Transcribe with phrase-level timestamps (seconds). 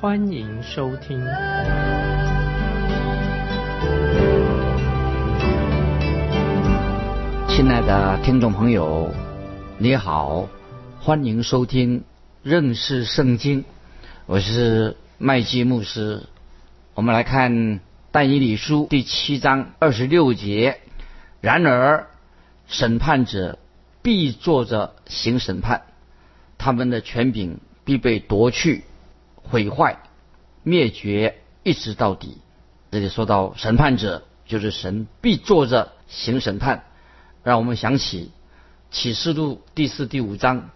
[0.00, 1.22] 欢迎收听。
[7.46, 9.12] 亲爱的听众朋友，
[9.76, 10.48] 你好，
[10.98, 12.02] 欢迎收听
[12.42, 13.66] 认识圣经。
[14.24, 16.22] 我是麦基牧师。
[16.94, 17.80] 我们来看
[18.10, 20.80] 但以理书第七章二十六节。
[21.42, 22.06] 然而，
[22.66, 23.58] 审判者
[24.00, 25.82] 必坐着行审判，
[26.56, 28.84] 他们的权柄必被夺去、
[29.50, 29.98] 毁坏、
[30.62, 32.38] 灭绝，一直到底。
[32.92, 36.84] 这里说到审判者，就是神必坐着行审判。
[37.42, 38.32] 让我们想起
[38.90, 40.70] 启示录第四、第五章，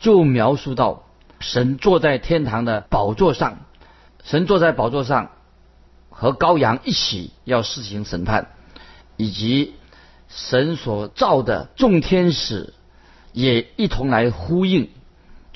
[0.00, 1.04] 就描述到
[1.38, 3.58] 神坐在天堂的宝座上，
[4.24, 5.30] 神坐在宝座上，
[6.10, 8.48] 和羔羊一起要施行审判，
[9.16, 9.74] 以及
[10.28, 12.72] 神所造的众天使
[13.32, 14.90] 也一同来呼应，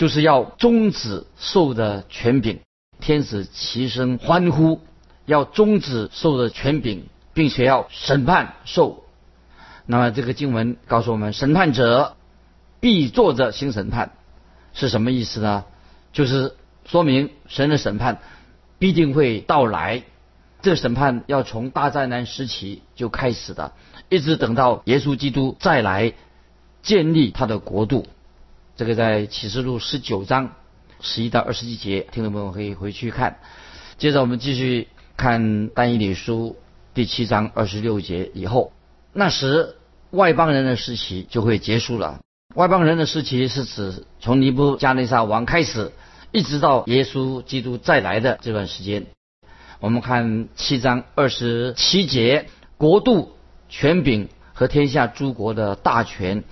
[0.02, 2.58] 就是要终止受的权柄，
[2.98, 4.80] 天使齐声欢呼，
[5.26, 9.04] 要终止受的权柄，并且要审判受。
[9.86, 12.16] 那么这个经文告诉我们，审判者
[12.80, 14.10] 必坐着行审判，
[14.74, 15.66] 是什么意思呢？
[16.12, 18.18] 就是说明神的审判
[18.80, 20.02] 必定会到来。
[20.62, 23.70] 这审判要从大灾难时期就开始的，
[24.08, 26.12] 一直等到耶稣基督再来
[26.82, 28.08] 建立他的国度。
[28.82, 30.56] 这个在启示录十九章
[31.00, 33.38] 十一到二十一节，听众朋友可以回去看。
[33.96, 36.56] 接着我们继续看但以理书
[36.92, 38.72] 第七章二十六节以后。
[39.12, 39.76] 那时，
[40.10, 42.18] 外邦人的时期就会结束了。
[42.56, 45.92] 外邦人的时期是指从尼布加内撒王开始，
[46.32, 49.06] 一直到耶稣基督再来的这段时间。
[49.78, 53.30] 我们看七章二十七节：国度、
[53.68, 56.42] 权柄和天下诸国的大权，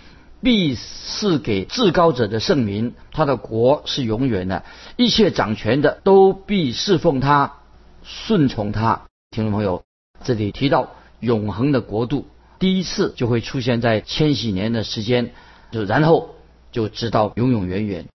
[0.43, 2.95] 必赐给至高者的圣民。
[3.13, 4.65] 他的国是永远的，
[4.97, 7.59] 一切掌权的都必侍奉他、
[8.03, 9.03] 顺从他。
[9.31, 9.85] 听众朋友，
[10.25, 10.91] 这里提到
[11.21, 12.27] 永恒的国度。
[12.59, 15.33] 第一次就会出现在千禧年的时间，
[15.71, 16.35] 就然后
[16.73, 18.07] 就直到永永远远。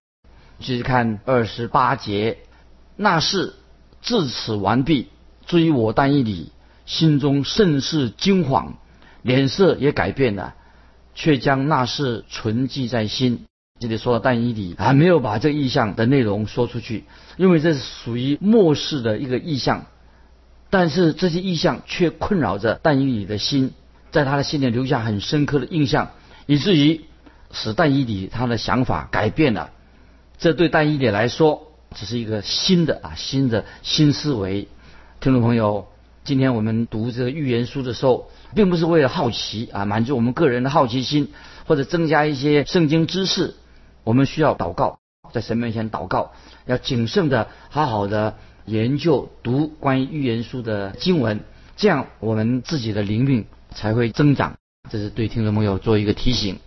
[0.59, 2.37] 继续看二十八节，
[2.95, 3.53] 那是
[4.01, 5.07] 至此完毕。
[5.45, 6.51] 追我单一礼，
[6.87, 8.73] 心中甚是惊惶，
[9.21, 10.55] 脸色也改变了，
[11.15, 13.45] 却将那事存记在心。
[13.79, 17.03] 这里说到但一礼，还没有把这个意象的内容说出去，
[17.37, 19.85] 因为这是属于末世的一个意象。
[20.69, 23.73] 但是这些意象却困扰着但以礼的心。
[24.11, 26.11] 在他的心里留下很深刻的印象，
[26.45, 27.01] 以至于
[27.51, 29.71] 使但以理他的想法改变了。
[30.37, 34.69] 这对但以理来说，只是一个新的啊新的新思维。
[35.19, 35.87] 听众朋友，
[36.25, 41.31] 今天我们读这个预言书的时候，并不是为了好奇啊，满足我们个人的好奇心，
[41.65, 43.53] 或者增加一些圣经知识。
[44.03, 44.99] 我们需要祷告，
[45.31, 46.33] 在神面前祷告，
[46.65, 48.35] 要谨慎的好好的
[48.65, 51.41] 研究读关于预言书的经文，
[51.77, 53.45] 这样我们自己的灵命。
[53.77, 54.55] 才会增长，
[54.89, 56.59] 这是对听众朋友做一个提醒。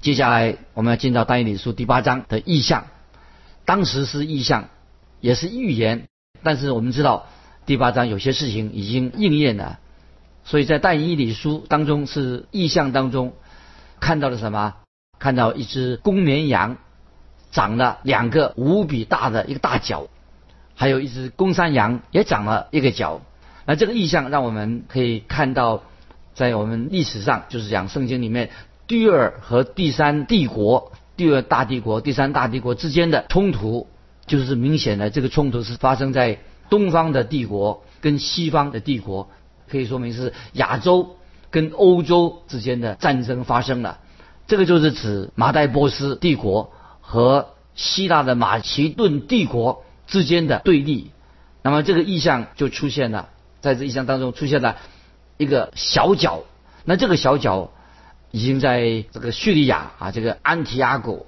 [0.00, 2.86] 接下来我们要进到单一理书第八章的意象，
[3.66, 4.70] 当时是意象，
[5.20, 6.08] 也是预言，
[6.42, 7.26] 但是我们知道
[7.66, 9.78] 第八章有些事情已经应验了，
[10.44, 13.34] 所以在但以理书当中是意象当中
[14.00, 14.74] 看到了什么？
[15.18, 16.76] 看到一只公绵羊
[17.50, 20.08] 长了两个无比大的一个大角，
[20.74, 23.20] 还有一只公山羊也长了一个角。
[23.66, 25.82] 那这个意象让我们可以看到。
[26.34, 28.48] 在我们历史上，就是讲圣经里面
[28.86, 33.86] 第二和第三帝国、第二大帝国、第三大帝国之间的冲突，
[34.24, 36.38] 就是明显的这个冲突是发生在
[36.72, 39.28] 东方的帝国跟西方的帝国，
[39.68, 41.16] 可以说明是亚洲
[41.50, 44.00] 跟欧洲之间的战争发生了。
[44.46, 46.72] 这个就是指马代波斯帝国
[47.02, 51.10] 和希腊的马其顿帝国之间的对立。
[51.62, 53.28] 那么这个意象就出现了，
[53.60, 54.76] 在这意象当中出现了。
[55.38, 56.44] 一个小角，
[56.84, 57.72] 那这个小角
[58.30, 61.26] 已经在这个叙利亚啊，这个安提阿古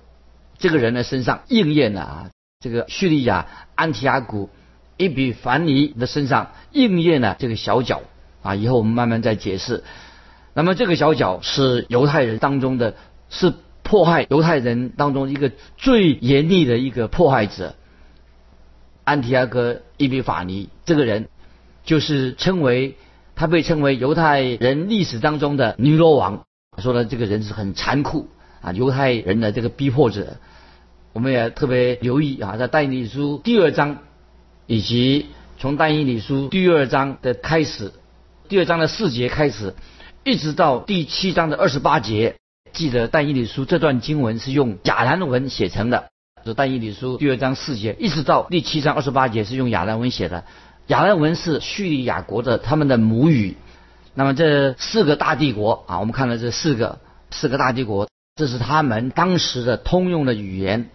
[0.56, 2.31] 这个人的身上应验了啊。
[2.61, 4.50] 这个叙利亚安提阿古
[4.96, 8.02] 伊比凡尼的身上应验了这个小角
[8.43, 8.55] 啊。
[8.55, 9.85] 以后我们慢慢再解释。
[10.55, 12.94] 那么这个小角是犹太人当中的，
[13.29, 13.52] 是
[13.82, 17.75] 迫害犹太人当中一个最严厉的一个迫害者。
[19.05, 21.29] 安提阿哥伊比法尼这个人
[21.85, 22.97] 就是称为
[23.35, 26.44] 他被称为犹太人历史当中的尼罗王，
[26.79, 28.29] 说的这个人是很残酷
[28.62, 30.37] 啊，犹太人的这个逼迫者。
[31.12, 33.99] 我们也特别留意啊，在但以理书第二章，
[34.66, 35.26] 以及
[35.58, 37.93] 从但以理书第二章的开始，
[38.49, 39.75] 第二章的四节开始，
[40.25, 42.37] 一直到第七章的二十八节。
[42.72, 46.08] 记得但以理书这段经文是用亚兰文写成的，
[46.44, 50.44] 是但以理书第二章四节，一直到第七章二十八节是用亚兰文写的。
[50.88, 53.56] 亚兰文是叙利亚国的他们的母语。
[54.14, 56.99] 那么这四个大帝国啊，我们看到这四个
[57.31, 60.90] 四个大帝国，这是他们当时的通用的语言。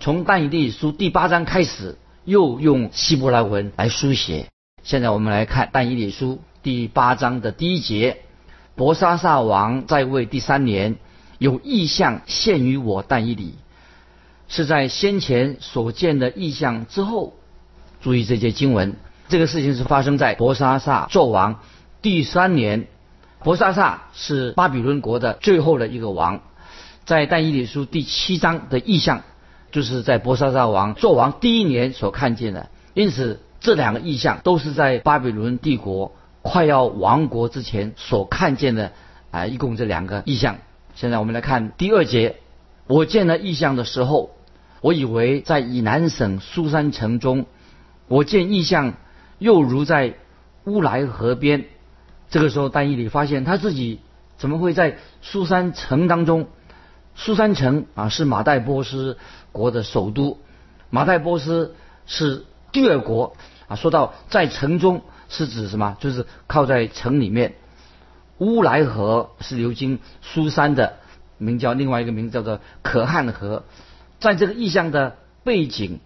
[0.00, 4.46] 从但以理书第八章开始，又用希伯来文来书写。
[4.82, 8.18] 现在我们来看但以理书第八章的第一节：
[8.74, 10.96] 伯沙撒王在位第三年。
[11.38, 13.54] 有意象现于我但以理，
[14.48, 17.34] 是在先前所见的意象之后。
[18.00, 18.94] 注意这些经文，
[19.28, 21.60] 这个事情是发生在伯沙撒纣王
[22.00, 22.86] 第三年。
[23.42, 26.40] 伯沙撒是巴比伦国的最后的一个王，
[27.04, 29.22] 在但以理书第七章的意象，
[29.74, 32.68] 就是在伯沙撒王纣王第一年所看见的。
[32.94, 36.12] 因此，这两个意象都是在巴比伦帝国
[36.42, 38.92] 快要亡国之前所看见的
[39.32, 40.58] 啊，一共这两个意象。
[40.94, 42.36] 现在我们来看第二节。
[42.86, 44.30] 我见了异象的时候，
[44.80, 47.46] 我以为在以南省苏山城中，
[48.06, 48.94] 我见异象
[49.40, 50.14] 又如在
[50.66, 51.64] 乌来河边。
[52.30, 53.98] 这个时候，丹尼里发现他自己
[54.36, 56.46] 怎么会在苏山城当中？
[57.16, 59.18] 苏山城啊，是马代波斯
[59.52, 60.38] 国的首都。
[60.90, 61.74] 马代波斯
[62.06, 63.36] 是第二国
[63.68, 63.76] 啊。
[63.76, 65.96] 说到在城中，是指什么？
[66.00, 67.54] 就是靠在城里面。
[68.38, 70.94] 乌来河是流经苏山的，
[71.38, 73.64] 名叫另外一个名字叫做可汗河，
[74.18, 76.00] 在这个意象的背景，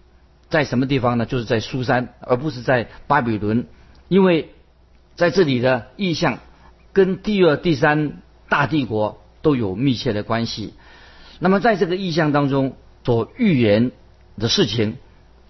[0.49, 1.25] 在什么地方呢？
[1.25, 3.67] 就是在苏山，而不是在巴比伦，
[4.09, 4.53] 因为
[5.15, 6.37] 在这里的意象
[6.93, 10.75] 跟第二、第三大帝国都有密切的关系。
[11.39, 13.91] 那么在这个意象当中所预言
[14.37, 14.97] 的事情，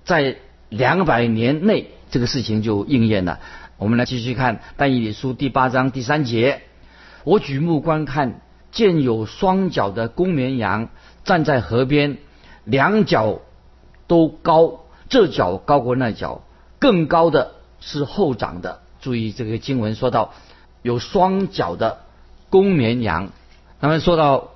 [0.05, 0.37] 在
[0.69, 3.39] 两百年内这个事情就应验了。
[3.77, 6.61] 我们来继续看但以理书第八章第三节。
[7.23, 8.41] 我举目观看，
[8.71, 10.89] 见有双脚的公绵羊
[11.23, 12.17] 站在河边，
[12.63, 13.39] 两脚
[14.07, 16.43] 都高，这脚高过那脚，
[16.79, 18.81] 更高的是后长的。
[19.01, 20.33] 注意这个经文说到
[20.81, 21.99] 有双脚的
[22.49, 23.29] 公绵羊，
[23.79, 24.51] 那么说到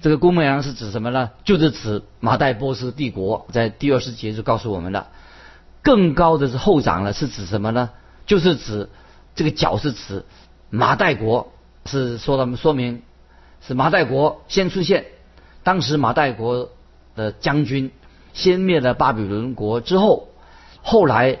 [0.00, 1.30] 这个公绵羊是指什么呢？
[1.44, 5.08] 就是指马代波斯帝国，在第二十节就告诉我们了。
[5.82, 7.90] 更高的是后长了，是指什么呢？
[8.24, 8.88] 就是指
[9.34, 10.24] 这个脚是指
[10.70, 11.52] 马代国。
[11.84, 13.02] 是说他们说明
[13.60, 15.06] 是马代国先出现，
[15.64, 16.70] 当时马代国
[17.16, 17.90] 的将军
[18.32, 20.28] 先灭了巴比伦国之后，
[20.80, 21.40] 后来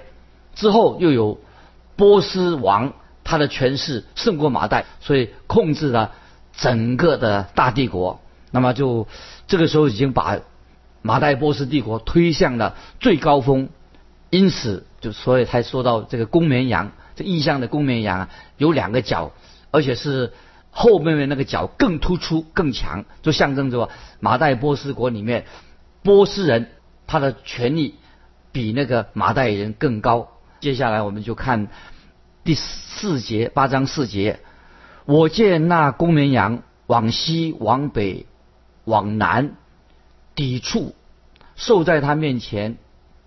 [0.56, 1.38] 之后又有
[1.94, 6.10] 波斯王，他的权势胜过马代，所以控制了
[6.56, 8.20] 整个的大帝国。
[8.52, 9.08] 那么就
[9.48, 10.38] 这个时候已经把
[11.02, 13.70] 马代波斯帝国推向了最高峰，
[14.30, 19.32] 因此就所以才说到这个公绵羊，这意象的公绵羊啊有两个角。
[19.74, 20.34] 而且是
[20.70, 23.88] 后面的那个角更突出、更强，就象征着
[24.20, 25.46] 马代波斯国里面
[26.02, 26.72] 波斯人
[27.06, 27.94] 他的权力
[28.52, 30.28] 比那个马代人更高。
[30.60, 31.68] 接下来我们就看
[32.44, 34.40] 第四节八章四节，
[35.06, 38.26] 我见那公绵羊往西、往北、
[38.84, 39.56] 往南
[40.34, 40.94] 抵触，
[41.56, 42.76] 受在他面前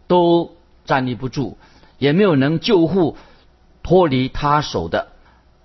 [0.07, 1.57] 都站立不住，
[1.97, 3.17] 也没有能救护
[3.83, 5.09] 脱离他手的。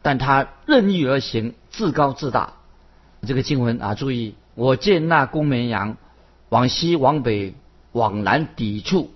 [0.03, 2.55] 但他任意而行，自高自大。
[3.27, 5.97] 这个经文啊，注意，我见那公绵羊
[6.49, 7.55] 往西、往北、
[7.93, 9.11] 往南抵触。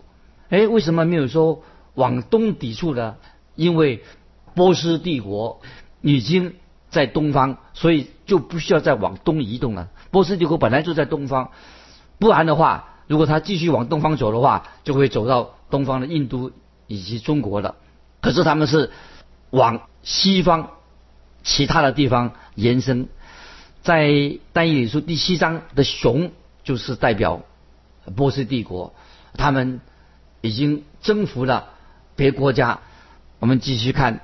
[0.51, 1.63] 哎，为什么没有说
[1.95, 3.17] 往东抵触呢？
[3.55, 4.03] 因为
[4.55, 5.61] 波斯帝国
[6.03, 6.55] 已经
[6.91, 9.89] 在东方，所以就不需要再往东移动了。
[10.15, 11.51] 波斯帝国本来就在东方，
[12.19, 16.53] 不然的话，如果他继续往东方走的话，就会走到东方的印度
[16.87, 17.75] 以及中国了。
[18.23, 18.93] 可是他们是
[19.51, 19.83] 往。
[20.07, 20.69] 西方
[21.43, 23.09] 其他的地方延伸，
[23.83, 26.31] 在单一理书第七章的熊
[26.63, 27.41] 就是代表
[28.15, 28.93] 波斯帝国，
[29.33, 29.81] 他们
[30.43, 31.71] 已经征服了
[32.17, 32.81] 别国家。
[33.39, 34.21] 我们继续看，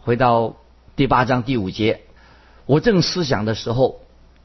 [0.00, 0.56] 回到
[0.96, 2.00] 第八章第五节，
[2.64, 4.00] 我正思想的时候，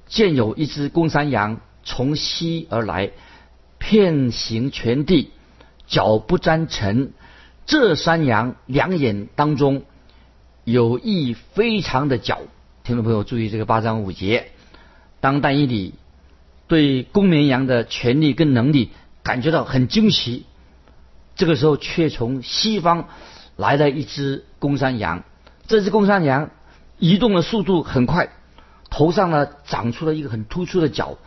[0.07, 3.12] 见有一只公山羊从西而来，
[3.77, 5.31] 遍行全地，
[5.88, 7.13] 脚不沾尘。
[7.65, 9.83] 这山羊两眼当中。
[10.63, 12.39] 有意非常的角，
[12.83, 14.47] 听众朋友注意这个八章五节。
[15.19, 15.93] 当但以理
[16.67, 18.89] 对公绵羊的权力跟能力
[19.21, 20.47] 感觉到很惊奇，
[21.35, 23.09] 这个时候却从西方
[23.55, 25.24] 来了一只公山羊，
[25.67, 26.50] 这只公山羊
[26.97, 28.29] 移动的速度很快，
[28.95, 31.17] 头上呢长出了一个很突出的角。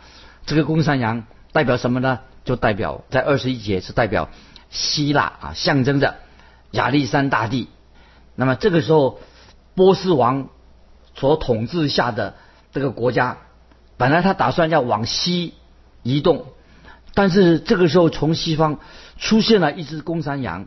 [0.47, 2.19] 这个公山羊代表什么呢？
[2.43, 4.29] 就代表在二十一节是代表
[4.71, 6.15] 希腊啊，象征着
[6.71, 7.67] 亚历山大帝。
[8.33, 9.19] 那么这个时候，
[9.75, 10.49] 波斯王
[11.13, 12.33] 所统治下的
[12.71, 13.37] 这个国家，
[13.97, 15.53] 本来他打算要往西
[16.01, 16.47] 移动，
[17.13, 18.79] 但是这个时候从西方
[19.19, 20.65] 出现了一只公山羊。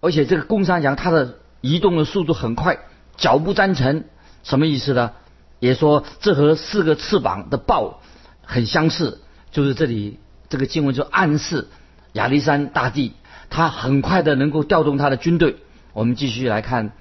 [0.00, 2.78] 而且这个公山羊它的移动的速度很快，
[3.16, 4.06] 脚不沾尘，
[4.42, 5.12] 什么意思呢？
[5.60, 8.00] 也说这和四个翅膀的豹
[8.42, 9.20] 很相似，
[9.52, 11.68] 就是这里这个经文就暗示
[12.14, 13.12] 亚历山大帝
[13.48, 15.56] 他很快的能够调动他的军队。
[15.92, 16.92] 我们继续来看，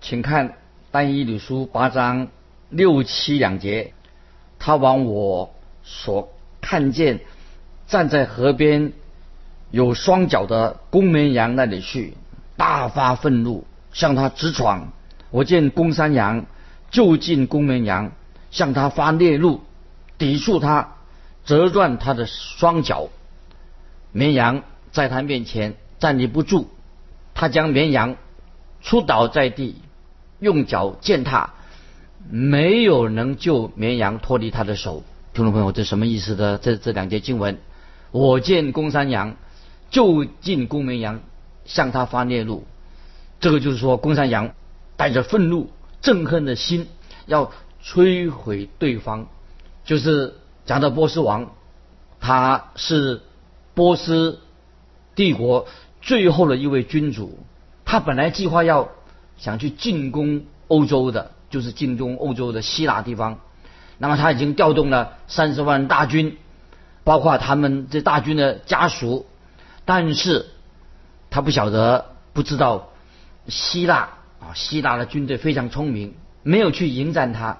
[0.00, 0.54] 请看
[0.90, 2.28] 单一理书八章
[2.70, 3.92] 六七两节，
[4.58, 5.54] 他往我
[5.84, 7.20] 所看见
[7.86, 8.92] 站在河边
[9.70, 12.14] 有双脚的公绵羊那里去。
[12.58, 14.90] 大发愤怒，向他直闯。
[15.30, 16.46] 我见公山羊
[16.90, 18.12] 就近公绵羊，
[18.50, 19.60] 向他发烈怒，
[20.18, 20.96] 抵触他，
[21.44, 23.08] 折断他的双脚。
[24.12, 24.62] 绵羊
[24.92, 26.68] 在他面前站立不住，
[27.34, 28.16] 他将绵羊
[28.80, 29.76] 出倒在地，
[30.40, 31.54] 用脚践踏，
[32.30, 35.02] 没有能救绵羊脱离他的手。
[35.32, 36.58] 听众朋友，这什么意思的？
[36.58, 37.58] 这这两节经文，
[38.10, 39.36] 我见公山羊
[39.90, 41.20] 就近公绵羊。
[41.68, 42.64] 向他发烈怒，
[43.40, 44.54] 这个就是说，公山羊
[44.96, 45.68] 带着愤怒、
[46.02, 46.88] 憎恨的心，
[47.26, 49.26] 要摧毁对方。
[49.84, 50.34] 就是
[50.64, 51.52] 讲到波斯王，
[52.20, 53.22] 他是
[53.74, 54.40] 波斯
[55.14, 55.66] 帝国
[56.00, 57.38] 最后的一位君主。
[57.84, 58.88] 他本来计划要
[59.36, 63.38] 想去进攻欧洲的，就是进攻欧洲的希腊地方。
[63.98, 66.36] 那么他已经调动了三十万大军，
[67.04, 69.26] 包括他们这大军的家属，
[69.84, 70.46] 但是。
[71.28, 72.88] 他不晓得，不知道
[73.48, 74.10] 希腊
[74.46, 77.58] 啊，希腊的军队非常聪明，没有去迎战他，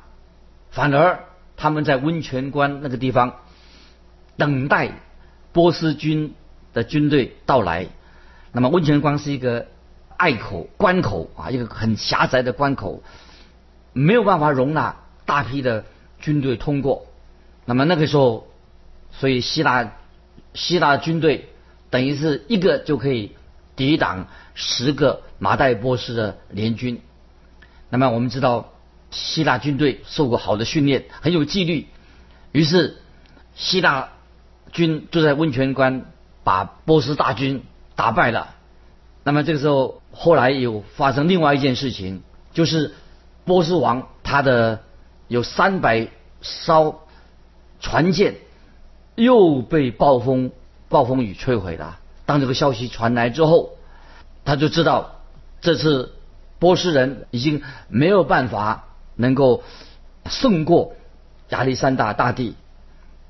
[0.70, 1.24] 反而
[1.56, 3.40] 他们在温泉关那个地方
[4.36, 4.92] 等待
[5.52, 6.34] 波斯军
[6.72, 7.88] 的军队到来。
[8.52, 9.66] 那么温泉关是一个
[10.16, 13.02] 隘口关口啊，一个很狭窄的关口，
[13.92, 15.84] 没有办法容纳大批的
[16.20, 17.06] 军队通过。
[17.64, 18.46] 那么那个时候，
[19.10, 19.92] 所以希腊
[20.54, 21.48] 希腊军队
[21.90, 23.34] 等于是一个就可以。
[23.76, 27.02] 抵挡十个马代波斯的联军，
[27.90, 28.72] 那么我们知道
[29.10, 31.86] 希腊军队受过好的训练，很有纪律。
[32.52, 32.96] 于是
[33.54, 34.08] 希腊
[34.72, 36.06] 军就在温泉关
[36.42, 37.62] 把波斯大军
[37.94, 38.54] 打败了。
[39.22, 42.94] 那么这个时候，后来有发生另外一件事情，就是
[43.44, 44.80] 波斯王他的
[45.28, 46.08] 有三百
[46.40, 47.00] 艘
[47.80, 48.36] 船舰
[49.16, 50.50] 又被暴风
[50.88, 51.98] 暴风雨摧毁了。
[52.26, 53.70] 当这个消息传来之后，
[54.44, 55.22] 他就知道
[55.60, 56.12] 这次
[56.58, 59.62] 波斯人已经没有办法能够
[60.28, 60.94] 胜过
[61.50, 62.56] 亚历山大大帝。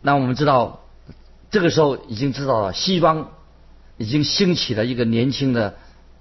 [0.01, 0.81] 那我们知道，
[1.51, 3.33] 这个时候已经知道了西方
[3.97, 5.77] 已经兴起了一个年轻的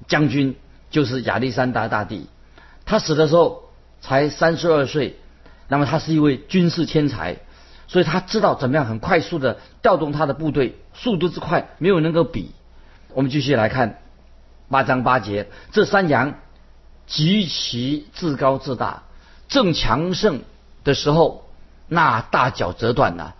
[0.08, 0.56] 将军，
[0.90, 2.28] 就是亚历山大大帝。
[2.86, 3.64] 他死的时候
[4.02, 5.18] 才三十二岁，
[5.68, 7.38] 那么他是一位军事天才，
[7.88, 12.52] 所以他知道怎么样很快速的调动他的部队，速度之快没有能够比。
[13.16, 14.02] 我们继续来看
[14.68, 16.34] 八章八节，这山羊
[17.08, 19.04] 极其自高自大，
[19.48, 20.42] 正强盛
[20.84, 21.46] 的时候，
[21.88, 23.34] 那大脚折断了，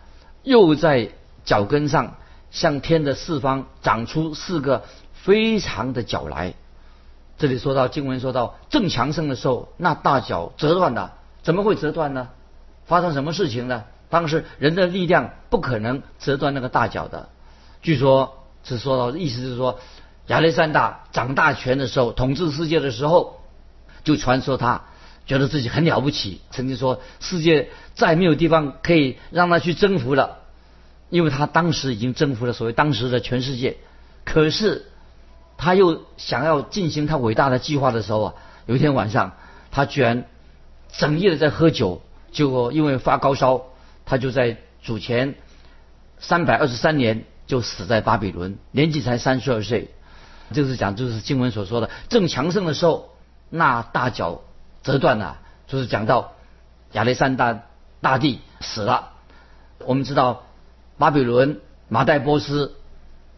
[0.44, 1.10] 又在
[1.44, 2.16] 脚跟上
[2.52, 6.54] 向天的四方长出四个非常的脚来。
[7.38, 12.30] 这里说到经文说到正强盛的时候，那大脚折断了，怎么会折断呢？
[12.86, 13.84] 发生什么事情呢？
[14.10, 17.28] 当时人的力量不可能折断那个大脚的，
[17.82, 18.38] 据说。
[18.66, 19.80] 是说到意思是说，
[20.28, 23.42] 亚历山大掌大权的时候，统治世界的时候，
[24.04, 24.86] 就传说他
[25.28, 30.40] 觉得自己很了不起，曾经说世界再没有地方可以让他去征服了，
[31.10, 33.78] 因为他当时已经征服了所谓当时的全世界。
[34.24, 34.88] 可是
[35.58, 38.34] 他又想要进行他伟大的计划的时候啊，
[38.66, 39.34] 有一天晚上，
[39.70, 40.26] 他居然
[40.92, 43.62] 整夜的在喝酒，结果因为发高烧，
[44.06, 45.36] 他就在主前
[46.18, 47.26] 三百二十三年。
[47.48, 49.92] 就死在巴比伦，年纪才三十二岁。
[50.54, 53.10] 就是讲，就是经文所说的，正强盛的时候，
[53.50, 54.42] 那大脚
[54.84, 55.40] 折断了。
[55.66, 56.34] 就是讲到
[56.92, 57.64] 亚历山大
[58.00, 59.14] 大帝死了。
[59.80, 60.44] 我们知道，
[61.00, 62.76] 巴比伦、马代波斯、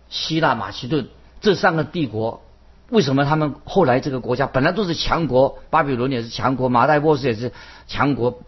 [0.09, 1.07] 希腊、马其顿
[1.39, 2.41] 这三个帝国，
[2.89, 5.59] 为什么他们后来这个国家本来都是强国？
[5.69, 7.53] 巴比伦也是强国，马代波斯也是
[7.87, 8.41] 强国，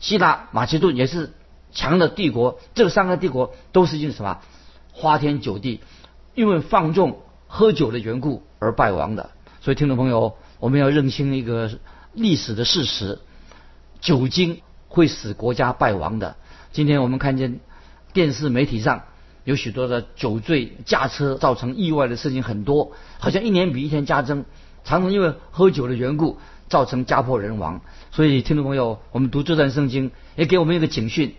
[0.00, 1.34] 希腊、马其顿也是
[1.70, 2.58] 强的帝国。
[2.74, 4.40] 这三个帝国都是因为什么？
[4.98, 5.80] 花天酒地，
[6.34, 9.28] 因为放纵喝酒的缘故而败亡的。
[9.60, 11.70] 所以，听众朋友，我们要认清一个
[12.14, 13.18] 历史的事实：
[14.00, 16.36] 酒精会使国家败亡的。
[16.72, 17.60] 今天我们看见
[18.14, 19.02] 电视媒体上
[19.44, 24.46] 有许多的酒醉驾车造成意外的事情很多，好像一年比一天加增，
[24.82, 26.38] 常常因为喝酒的缘故
[26.68, 27.82] 造成家破人亡。
[28.12, 31.34] 所以，听众朋友，我们读这段圣经也给我们一个警讯：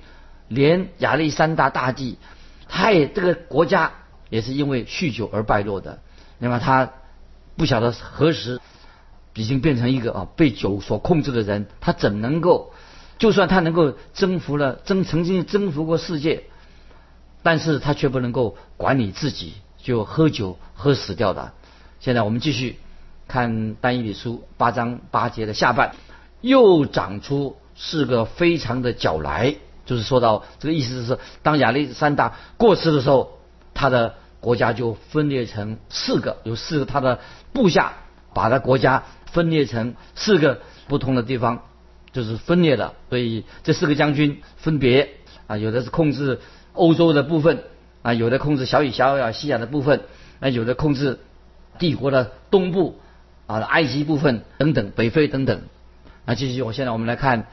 [0.48, 2.20] 连亚历山大大帝，
[2.68, 3.94] 他也这个国家
[4.30, 6.00] 也是因为酗酒而败落的。
[6.40, 6.92] 那么他
[7.56, 8.60] 不晓得何时
[9.34, 12.74] 已经变成一个啊被酒所控制的人，他怎能够？
[13.18, 16.44] 就算他能够征服了征曾经征服过世界，
[17.42, 21.52] 但是他却不能够管理自己，就喝酒喝死掉的。
[22.00, 22.78] 现在我们继续
[23.28, 25.96] 看单一理书八章八节的下半，
[26.42, 29.56] 又长出四个非常的角来，
[29.88, 33.40] 就是说到这个意思是，当亚历山大过世的时候，
[33.74, 37.20] 他的国家就分裂成四个，有四个他的
[37.54, 37.94] 部下
[38.36, 41.64] 把他国家分裂成四个不同的地方。
[42.14, 45.10] 就是分裂的，所以这四个将军分别
[45.46, 46.40] 啊，有的是控制
[46.74, 47.64] 欧洲的部分
[48.02, 50.02] 啊，有的控制小以小亚细亚的部分，
[50.40, 51.20] 啊，有的控制
[51.78, 52.98] 帝国的东部
[53.46, 55.62] 啊，埃及部分等等，北非等等。
[56.26, 57.46] 那继续，我现在我们来看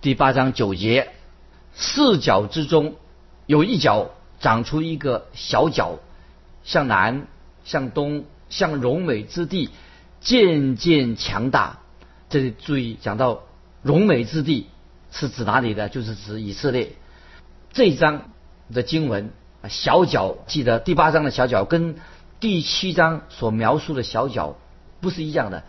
[0.00, 1.08] 第八章九节，
[1.76, 2.96] 四角之中
[3.46, 6.00] 有一角长出一个小角，
[6.64, 7.28] 向南、
[7.64, 9.70] 向东、向荣美之地
[10.20, 11.78] 渐渐强大。
[12.28, 13.42] 这里注意讲到。
[13.82, 14.66] 荣美之地
[15.12, 15.88] 是指哪里的？
[15.88, 16.96] 就是指以色列。
[17.72, 18.32] 这一章
[18.74, 19.30] 的经文，
[19.68, 21.94] 小角记得第八章的小角跟
[22.40, 24.56] 第七章所描述的小角
[25.00, 25.62] 不是一样的。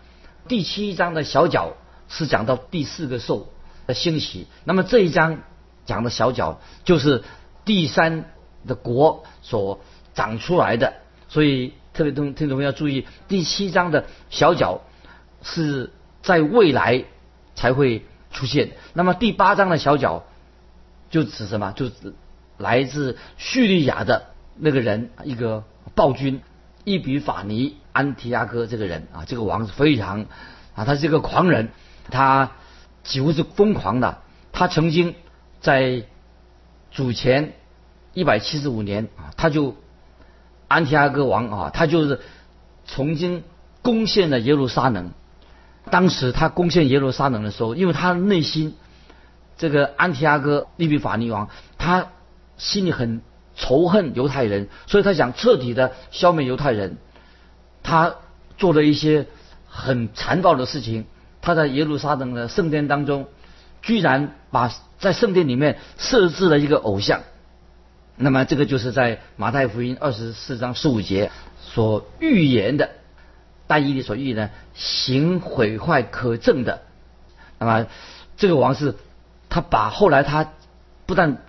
[0.48, 1.74] 第七章的小角
[2.08, 3.52] 是讲到第四个兽
[3.86, 5.38] 的兴起，那么这一章
[5.88, 7.24] 讲的小脚就是
[7.64, 8.26] 第三
[8.64, 9.80] 的国所
[10.14, 10.92] 长出来的。
[11.28, 14.82] 所以特别听听众们要注意，第七章的小脚
[15.42, 15.90] 是
[16.22, 17.04] 在未来。
[17.58, 18.70] 才会出现。
[18.92, 20.22] 那么第八章的小脚
[21.10, 21.72] 就指什么？
[21.72, 22.14] 就指
[22.56, 25.64] 来自叙利亚的那个人，一个
[25.96, 26.40] 暴君
[26.84, 30.26] 伊比法尼安提亚哥这个人啊，这个王是非常
[30.76, 31.70] 啊，他是一个狂人，
[32.12, 32.52] 他
[33.02, 34.18] 几乎是疯狂的。
[34.52, 35.16] 他曾经
[35.60, 36.04] 在
[36.90, 37.54] 主前
[38.14, 39.76] 一百七十五年啊，他就
[40.66, 42.20] 安提阿哥王啊，他就是
[42.86, 43.42] 曾经
[43.82, 45.12] 攻陷了耶路撒冷。
[45.90, 48.76] 当时他攻陷耶路撒冷的时候，因为他内心
[49.56, 52.08] 这个安提阿哥利比法尼王，他
[52.56, 53.22] 心里很
[53.56, 56.98] 仇恨犹太人，所以他想彻底的消灭犹太人。
[57.82, 58.16] 他
[58.58, 59.26] 做了一些
[59.66, 61.06] 很残暴的事情。
[61.40, 63.26] 他在耶路撒冷的圣殿当中，
[63.82, 67.22] 居然把在圣殿里面设置了一个偶像。
[68.16, 72.90] 那么这个就是在马太福音二十四章十五节所预言的。
[73.70, 76.80] 但以理所欲呢，行毁坏可憎的。
[77.58, 77.86] 那么
[78.38, 78.94] 这个王是，
[79.50, 80.52] 他把后来他
[81.04, 81.42] 不但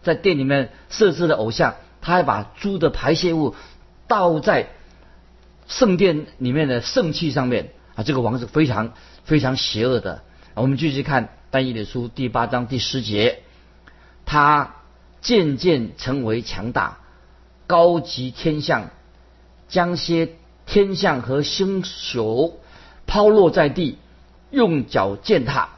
[0.00, 3.56] 在店里面设置了偶像，他还把猪的排泄物
[4.06, 4.68] 倒在
[5.66, 8.04] 圣殿里面的圣器上面啊！
[8.04, 8.92] 这个王是非常
[9.24, 10.22] 非常邪恶的。
[10.54, 13.42] 我们继续看但以理书第八章第十节，
[14.24, 14.76] 他
[15.20, 16.98] 渐渐成为强大，
[17.66, 18.90] 高级天象，
[19.68, 20.30] 将些。
[20.66, 22.60] 天象和星宿
[23.04, 23.98] 抛落在地，
[24.52, 25.70] 用脚践踏。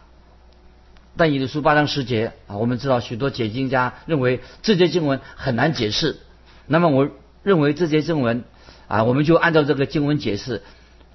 [1.17, 6.19] 但以理书八章十节啊，我们知道许多解经家认为这节经文很难解释。
[6.67, 7.09] 那么我
[7.43, 8.45] 认为这节经文
[8.87, 10.63] 啊，我们就按照这个经文解释，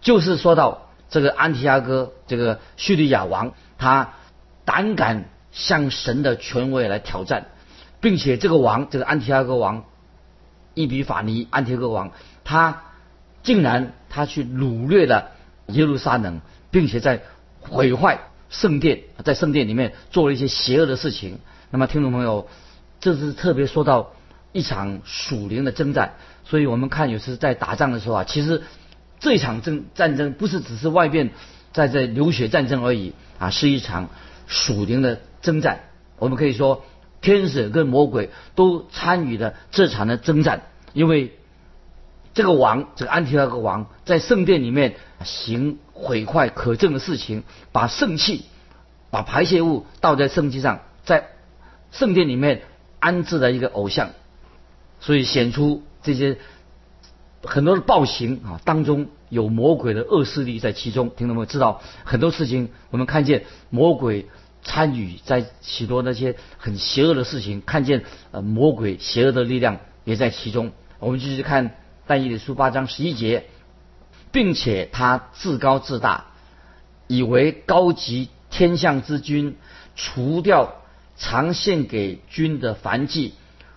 [0.02, 4.16] 就是说到这个安提阿哥这个叙利亚王，他
[4.68, 7.48] 胆敢向神的权威来挑战，
[8.02, 9.86] 并且这个王这个安提阿哥王
[10.76, 12.12] 伊比法尼安提阿哥王
[12.44, 12.84] 他。
[13.44, 15.32] 竟然他去掳掠了
[15.68, 17.22] 耶路撒冷，并且在
[17.62, 21.40] 毁坏圣殿，在圣殿里面做了一些邪恶的事情。
[21.70, 22.50] 那么，听众朋友，
[23.00, 24.12] 这是特别说到
[24.52, 26.16] 一场属灵的征战。
[26.44, 28.64] 所以我们看有时在打仗的时候啊，其实
[29.22, 31.30] 这场争战争不是只是外边
[31.72, 34.10] 在这流血战争而已啊，是一场
[34.48, 35.82] 属灵的征战。
[36.20, 36.84] 我们可以说，
[37.22, 41.34] 天使跟魔鬼都参与了这场的征战，因为。
[42.34, 48.46] 这个王，这个安提阿个王，在圣殿里面行毁坏可憎的事情，把圣器、
[49.10, 51.30] 把排泄物倒在圣器上，在
[51.92, 52.62] 圣殿里面
[53.00, 54.12] 安置了一个偶像，
[55.00, 56.38] 所以显出这些
[57.44, 61.12] 很多的暴行啊，当中有魔鬼的恶势力在其中。
[61.16, 64.28] 听众们知道很多事情，我们看见魔鬼
[64.64, 70.72] 参与在许多那些很邪恶的事情，看见呃魔鬼邪恶的力量也在其中。
[71.00, 71.76] 我们继续看。
[72.10, 73.48] 但以理书八章十一节，
[74.32, 76.28] 并且他自高自大，
[77.08, 79.58] 以为高级天象之君，
[79.98, 80.76] 除掉
[81.18, 83.34] 常献给君的燔祭，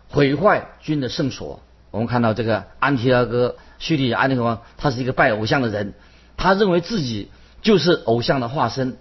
[0.08, 1.60] 毁坏君的圣所。
[1.90, 5.94] 我们看到这个安提阿哥叙利亚安提阿王，他是一个拜偶像的人，
[6.36, 7.30] 他认为自己
[7.62, 8.96] 就是偶像的化身。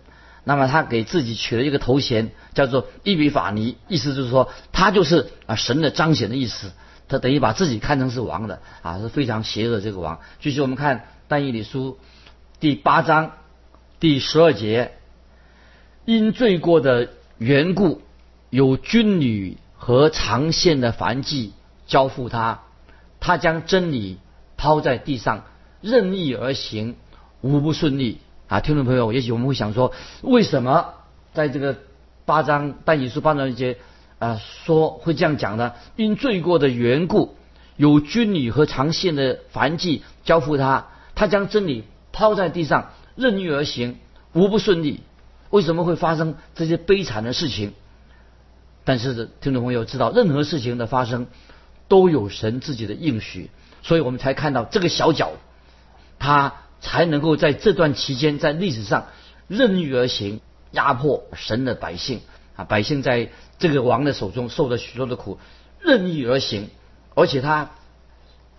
[0.46, 6.72] 那么他给自己取了一个头衔，叫做伊比法尼，意思就是说他就是啊神的彰显的意思。
[7.08, 10.20] 他等于把自己看成是王的啊，是非常邪恶这个王。
[10.40, 12.00] 继续我们看但以理书
[12.60, 13.34] 第八章
[14.00, 14.94] 第十二节，
[16.06, 18.02] 因罪过的缘故，
[18.50, 21.54] 有军旅和长线的凡祭
[21.86, 22.62] 交付他，
[23.20, 24.20] 他将真理
[24.60, 25.46] 抛在地上，
[25.80, 26.98] 任意而行，
[27.40, 28.18] 无不顺利。
[28.50, 30.96] 啊，听众朋友，也许我们会想说，为什么
[31.34, 31.78] 在这个
[32.26, 33.78] 八章但以书八章一节？
[34.20, 37.38] 啊，说会这样讲呢，因罪过的缘故，
[37.78, 43.96] 有军旅和长线的凡祭交付他，他将真理抛在地上，任意而行，
[44.34, 45.00] 无不顺利。
[45.52, 47.72] 为什么会发生这些悲惨的事情？
[48.84, 51.28] 但是听众朋友知道，任何事情的发生
[51.88, 53.50] 都有神自己的应许，
[53.82, 55.32] 所以我们才看到这个小脚，
[56.20, 59.08] 他才能够在这段期间在历史上
[59.48, 62.22] 任意而行，压迫神的百姓。
[62.56, 65.40] 啊，百姓在这个王的手中受了许多的苦，
[65.80, 66.68] 任意而行，
[67.16, 67.72] 而且他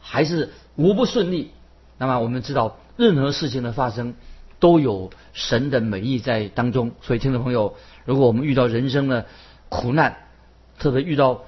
[0.00, 1.50] 还是无不顺利。
[1.98, 4.14] 那么我们知道，任何事情的发生
[4.58, 6.92] 都有神的美意在当中。
[7.02, 9.26] 所以，听众朋友，如果我们遇到人生的
[9.68, 10.16] 苦难，
[10.78, 11.44] 特别遇到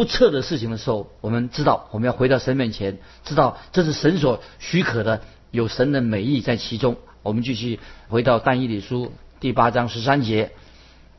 [0.00, 6.96] 不测的事情的时候，我们知道我们要回到神面前，知道这是神所许可的，有神的美意在其中。
[7.22, 10.52] 我们继续回到但以理书第八章十三节。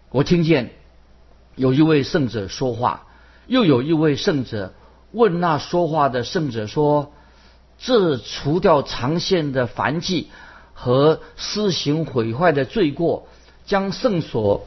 [0.09, 0.71] 我听见
[1.55, 3.05] 有一位圣者说话，
[3.45, 4.73] 又有一位圣者
[5.11, 7.13] 问那说话的圣者说
[7.77, 10.31] ：“这除掉长线的凡祭
[10.73, 13.27] 和施行毁坏的罪过，
[13.63, 14.65] 将圣所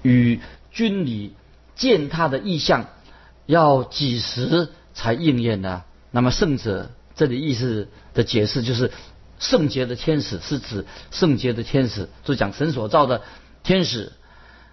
[0.00, 1.34] 与军礼
[1.74, 2.86] 践踏的意象，
[3.50, 8.90] 要几时才应验呢？”那么圣者这里意思的解释就是，
[9.38, 13.22] 圣洁的天使是指圣洁的天使，就讲神所造的
[13.62, 14.12] 天使。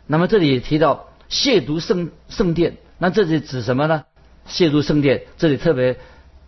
[0.05, 4.05] 那么这里提到亵渎圣圣殿，那这里指什么呢？
[4.47, 5.99] 亵渎圣殿，这里特别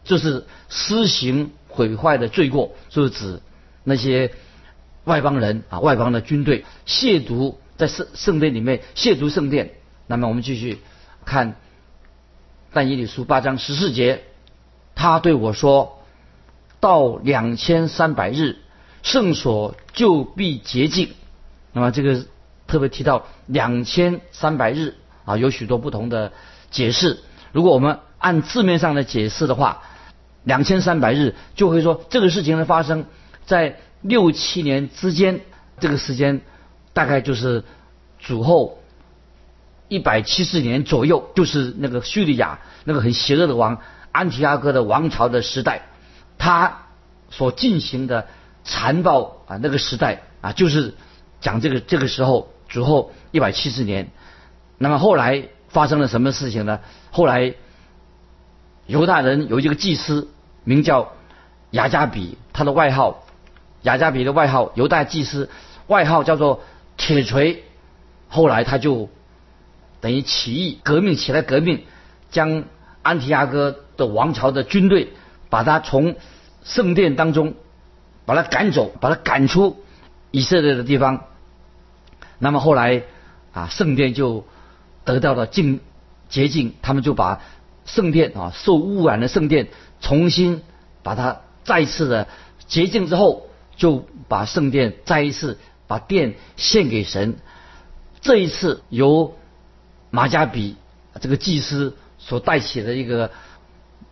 [0.03, 3.41] 就是施行毁坏的罪过，就是指
[3.83, 4.31] 那些
[5.03, 9.71] 外邦人啊，外邦的军队亵渎在圣圣殿里面亵渎圣殿。
[10.07, 10.79] 那么我们继续
[11.25, 11.55] 看
[12.71, 14.23] 但以理书八章十四节，
[14.95, 15.99] 他对我说
[16.79, 18.57] ：“到两千三百日，
[19.03, 21.11] 圣所就必洁净。”
[21.73, 22.25] 那么这个。
[22.69, 24.93] 特别提到两千三百日
[25.25, 26.31] 啊，有许多不同的
[26.69, 27.17] 解释。
[27.51, 29.81] 如果我们按字面上的解释的话，
[30.43, 33.05] 两千三百日就会说这个事情的发生
[33.43, 35.41] 在六七年之间，
[35.79, 36.41] 这个时间
[36.93, 37.63] 大概就是
[38.19, 38.77] 主后
[39.89, 43.81] 一百七十年左右，就是那个叙利亚那个很邪恶的王
[44.13, 45.81] 安提阿哥的王朝的时代，
[46.37, 46.85] 他
[47.29, 48.27] 所进行的
[48.63, 50.95] 残暴啊那个时代啊，就是
[51.41, 52.47] 讲这个这个时候。
[52.69, 54.11] 之后一百七十年，
[54.77, 56.81] 那么后来发生了什么事情呢？
[57.09, 57.55] 后来
[58.85, 60.29] 犹大人有一个祭司
[60.65, 61.13] 名叫
[61.71, 63.23] 雅加比，他的外号
[63.81, 65.49] 雅加比的外号犹大祭司
[65.87, 66.61] 外号叫做
[66.95, 67.63] 铁锤。
[68.27, 69.09] 后来他就
[70.01, 71.83] 等于起义革命起来革命，
[72.31, 72.63] 将
[73.01, 75.13] 安提阿哥的王朝的军队
[75.49, 76.15] 把他从
[76.63, 77.55] 圣殿当中
[78.25, 79.83] 把他赶走，把他赶出
[80.31, 81.25] 以色列的地方。
[82.37, 83.03] 那么后来，
[83.51, 84.45] 啊，圣殿就
[85.03, 85.79] 得到了净
[86.29, 87.41] 洁净，他们就把
[87.85, 90.61] 圣殿啊受污染的圣殿重新
[91.03, 92.27] 把它再次的
[92.67, 95.57] 洁净之后，就把圣殿再一次
[95.87, 97.37] 把殿献给神。
[98.21, 99.35] 这一次由
[100.09, 100.75] 马加比
[101.21, 103.31] 这个祭司所带起的一个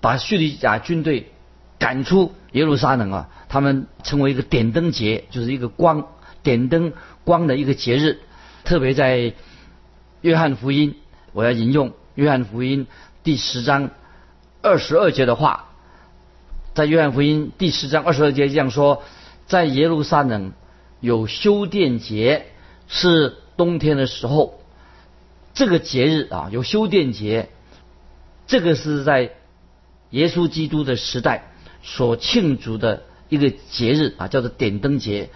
[0.01, 1.31] 把叙利亚军队
[1.79, 6.07] 赶出耶路撒冷啊，他们称为一个点灯节，就是一个光
[6.43, 6.93] 点灯。
[7.23, 8.19] 光的一个节日，
[8.63, 9.33] 特别在
[10.21, 10.95] 约翰福音，
[11.33, 12.87] 我要引用约翰福音
[13.21, 13.91] 第十章
[14.61, 15.65] 二十二节的话，
[16.73, 19.03] 在约翰福音第十章二十二节这样说：
[19.45, 20.53] 在耶路撒冷
[21.01, 22.45] 有修殿节，
[22.87, 24.61] 是冬天的时候，
[25.57, 27.49] 这个节日啊有修殿节，
[28.45, 29.31] 这个是在
[30.11, 35.31] 耶稣基督的时代所庆祝的一个节日啊，叫做点灯节，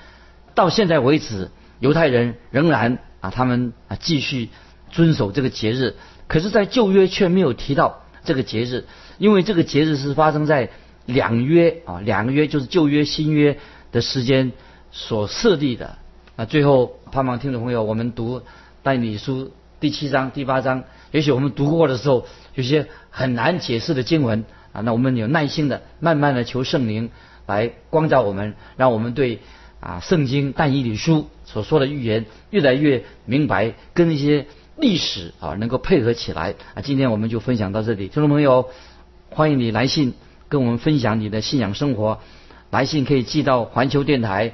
[0.54, 1.50] 到现在为止。
[1.80, 4.50] 犹太人仍然啊，他们啊继续
[4.92, 5.96] 遵守这个节日，
[6.28, 8.86] 可是，在旧约却没有提到这个节日，
[9.18, 10.70] 因为这个节日是发生在
[11.08, 13.58] 两约啊，两个约就是旧约、新约
[13.92, 14.52] 的时间
[14.92, 15.98] 所设立的。
[16.36, 18.44] 啊，最后盼望听众朋友，我们读
[18.84, 27.10] 但以理书第七章、第八章，也许我们读过的时候，有些很难解释的经文啊，那我们有耐心的、慢慢的求圣灵
[27.48, 29.40] 来光照我们，让我们对
[29.80, 34.46] 啊圣经但以理书所说的预言越来越明白，跟一些
[34.78, 36.84] 历史啊能够配合起来啊。
[36.84, 38.70] 今天我们就分享到这里，听众朋友，
[39.32, 40.14] 欢迎你来信
[40.48, 42.20] 跟我们分享你的信仰生活，
[42.70, 44.54] 来信可以寄到环球电台。